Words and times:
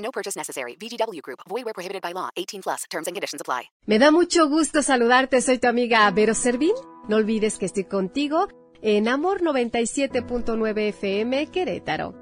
No 0.00 0.10
purchase 0.10 0.36
necessary. 0.36 0.76
VGW 0.76 1.22
Group. 1.22 1.40
Void 1.48 1.64
where 1.64 1.74
prohibited 1.74 2.02
by 2.02 2.12
law. 2.12 2.28
18 2.36 2.62
plus. 2.62 2.84
Terms 2.90 3.06
and 3.06 3.14
conditions 3.14 3.40
apply. 3.40 3.70
Me 3.86 3.98
da 3.98 4.10
mucho 4.10 4.48
gusto 4.48 4.82
saludarte. 4.82 5.40
Soy 5.40 5.58
tu 5.58 5.68
amiga 5.68 6.10
Vero 6.10 6.34
Servín. 6.34 6.74
No 7.08 7.16
olvides 7.16 7.58
que 7.58 7.66
estoy 7.66 7.84
contigo 7.84 8.48
en 8.82 9.08
Amor 9.08 9.42
97.9 9.42 10.88
FM 10.88 11.46
Querétaro. 11.48 12.14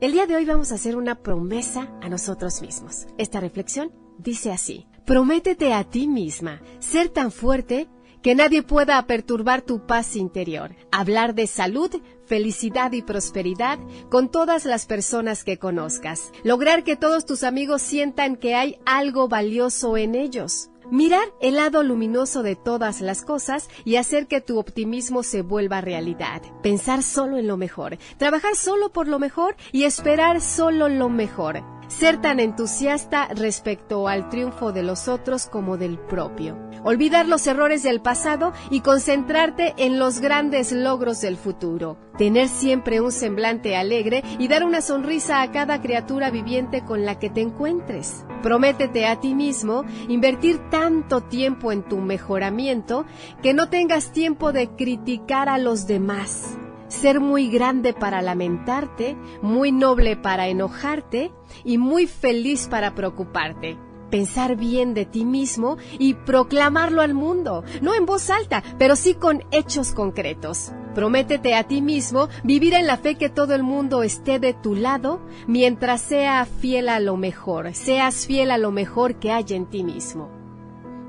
El 0.00 0.12
día 0.12 0.26
de 0.26 0.36
hoy 0.36 0.44
vamos 0.44 0.72
a 0.72 0.74
hacer 0.74 0.96
una 0.96 1.22
promesa 1.22 1.90
a 2.02 2.08
nosotros 2.08 2.60
mismos. 2.60 3.06
Esta 3.16 3.40
reflexión 3.40 3.92
dice 4.18 4.52
así. 4.52 4.86
Prométete 5.06 5.72
a 5.72 5.84
ti 5.84 6.06
misma 6.06 6.60
ser 6.80 7.08
tan 7.08 7.32
fuerte 7.32 7.88
que 8.22 8.34
nadie 8.34 8.62
pueda 8.62 9.04
perturbar 9.06 9.62
tu 9.62 9.86
paz 9.86 10.16
interior. 10.16 10.74
Hablar 10.90 11.34
de 11.34 11.46
salud, 11.46 11.90
felicidad 12.26 12.92
y 12.92 13.02
prosperidad 13.02 13.78
con 14.08 14.30
todas 14.30 14.64
las 14.64 14.86
personas 14.86 15.44
que 15.44 15.58
conozcas. 15.58 16.32
Lograr 16.44 16.84
que 16.84 16.96
todos 16.96 17.24
tus 17.26 17.42
amigos 17.42 17.82
sientan 17.82 18.36
que 18.36 18.54
hay 18.54 18.78
algo 18.84 19.28
valioso 19.28 19.96
en 19.96 20.14
ellos. 20.14 20.70
Mirar 20.90 21.26
el 21.40 21.56
lado 21.56 21.82
luminoso 21.82 22.44
de 22.44 22.54
todas 22.54 23.00
las 23.00 23.24
cosas 23.24 23.68
y 23.84 23.96
hacer 23.96 24.28
que 24.28 24.40
tu 24.40 24.58
optimismo 24.58 25.24
se 25.24 25.42
vuelva 25.42 25.80
realidad. 25.80 26.42
Pensar 26.62 27.02
solo 27.02 27.38
en 27.38 27.48
lo 27.48 27.56
mejor. 27.56 27.98
Trabajar 28.18 28.54
solo 28.54 28.92
por 28.92 29.08
lo 29.08 29.18
mejor 29.18 29.56
y 29.72 29.82
esperar 29.82 30.40
solo 30.40 30.88
lo 30.88 31.08
mejor 31.08 31.64
ser 31.88 32.20
tan 32.20 32.40
entusiasta 32.40 33.28
respecto 33.28 34.08
al 34.08 34.28
triunfo 34.28 34.72
de 34.72 34.82
los 34.82 35.08
otros 35.08 35.46
como 35.46 35.76
del 35.76 35.98
propio. 35.98 36.58
Olvidar 36.84 37.26
los 37.26 37.46
errores 37.46 37.82
del 37.82 38.00
pasado 38.00 38.52
y 38.70 38.80
concentrarte 38.80 39.74
en 39.76 39.98
los 39.98 40.20
grandes 40.20 40.72
logros 40.72 41.20
del 41.20 41.36
futuro. 41.36 41.96
Tener 42.16 42.48
siempre 42.48 43.00
un 43.00 43.12
semblante 43.12 43.76
alegre 43.76 44.22
y 44.38 44.48
dar 44.48 44.64
una 44.64 44.80
sonrisa 44.80 45.42
a 45.42 45.50
cada 45.50 45.80
criatura 45.80 46.30
viviente 46.30 46.84
con 46.84 47.04
la 47.04 47.18
que 47.18 47.30
te 47.30 47.40
encuentres. 47.40 48.24
Prométete 48.42 49.06
a 49.06 49.20
ti 49.20 49.34
mismo 49.34 49.84
invertir 50.08 50.58
tanto 50.70 51.22
tiempo 51.22 51.72
en 51.72 51.82
tu 51.82 51.98
mejoramiento 51.98 53.04
que 53.42 53.54
no 53.54 53.68
tengas 53.68 54.12
tiempo 54.12 54.52
de 54.52 54.68
criticar 54.76 55.48
a 55.48 55.58
los 55.58 55.86
demás 55.86 56.56
ser 56.96 57.20
muy 57.20 57.48
grande 57.48 57.92
para 57.92 58.22
lamentarte, 58.22 59.16
muy 59.42 59.70
noble 59.70 60.16
para 60.16 60.48
enojarte 60.48 61.30
y 61.64 61.78
muy 61.78 62.06
feliz 62.06 62.66
para 62.68 62.94
preocuparte. 62.94 63.78
Pensar 64.10 64.56
bien 64.56 64.94
de 64.94 65.04
ti 65.04 65.24
mismo 65.24 65.76
y 65.98 66.14
proclamarlo 66.14 67.02
al 67.02 67.12
mundo, 67.12 67.64
no 67.82 67.94
en 67.94 68.06
voz 68.06 68.30
alta, 68.30 68.62
pero 68.78 68.96
sí 68.96 69.14
con 69.14 69.44
hechos 69.50 69.92
concretos. 69.92 70.72
Prométete 70.94 71.54
a 71.54 71.64
ti 71.64 71.82
mismo 71.82 72.28
vivir 72.42 72.72
en 72.72 72.86
la 72.86 72.96
fe 72.96 73.16
que 73.16 73.28
todo 73.28 73.54
el 73.54 73.62
mundo 73.62 74.02
esté 74.02 74.38
de 74.38 74.54
tu 74.54 74.74
lado 74.74 75.20
mientras 75.46 76.00
sea 76.00 76.46
fiel 76.46 76.88
a 76.88 77.00
lo 77.00 77.16
mejor, 77.16 77.74
seas 77.74 78.26
fiel 78.26 78.50
a 78.50 78.58
lo 78.58 78.70
mejor 78.70 79.16
que 79.18 79.32
hay 79.32 79.44
en 79.50 79.66
ti 79.66 79.84
mismo. 79.84 80.30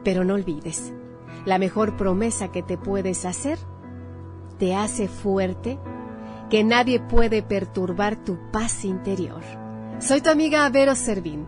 Pero 0.04 0.26
no 0.26 0.34
olvides, 0.34 0.94
la 1.46 1.60
mejor 1.60 1.96
promesa 1.96 2.52
que 2.52 2.64
te 2.64 2.78
puedes 2.78 3.24
hacer 3.24 3.60
te 4.58 4.76
hace 4.76 5.08
fuerte 5.08 5.78
que 6.50 6.64
nadie 6.64 7.00
puede 7.00 7.42
perturbar 7.44 8.24
tu 8.24 8.38
paz 8.52 8.86
interior. 8.86 9.42
Soy 10.00 10.22
tu 10.22 10.30
amiga 10.30 10.70
Vero 10.70 10.96
Servín. 10.96 11.46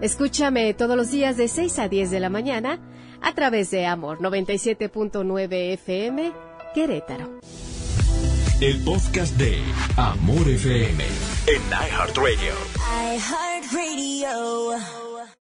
Escúchame 0.00 0.72
todos 0.74 0.96
los 0.96 1.10
días 1.10 1.36
de 1.36 1.48
6 1.48 1.78
a 1.78 1.88
10 1.88 2.10
de 2.10 2.20
la 2.20 2.30
mañana 2.30 2.80
a 3.20 3.34
través 3.34 3.70
de 3.70 3.86
Amor 3.86 4.18
97.9 4.18 5.74
FM 5.74 6.32
Querétaro. 6.74 7.38
El 8.60 8.82
podcast 8.84 9.36
de 9.36 9.58
Amor 9.96 10.48
FM 10.48 11.04
en 11.46 11.62
iHeartRadio. 11.70 12.54
iHeartRadio. 13.16 15.09